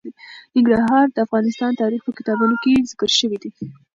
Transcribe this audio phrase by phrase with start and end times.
[0.55, 3.51] ننګرهار د افغان تاریخ په کتابونو کې ذکر شوی دي.